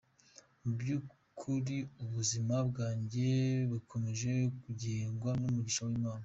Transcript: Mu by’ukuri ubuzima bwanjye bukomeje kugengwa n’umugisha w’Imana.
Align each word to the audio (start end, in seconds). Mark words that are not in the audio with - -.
Mu 0.63 0.71
by’ukuri 0.79 1.77
ubuzima 2.03 2.55
bwanjye 2.69 3.29
bukomeje 3.71 4.31
kugengwa 4.61 5.31
n’umugisha 5.39 5.81
w’Imana. 5.89 6.19